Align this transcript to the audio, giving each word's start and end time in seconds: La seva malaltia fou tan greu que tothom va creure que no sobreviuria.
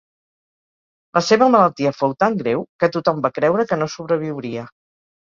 La 1.17 1.21
seva 1.25 1.49
malaltia 1.55 1.91
fou 1.97 2.15
tan 2.23 2.37
greu 2.39 2.63
que 2.83 2.89
tothom 2.95 3.19
va 3.25 3.31
creure 3.35 3.67
que 3.73 3.77
no 3.83 3.89
sobreviuria. 3.97 4.65